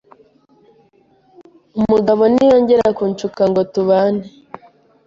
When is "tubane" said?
3.73-4.25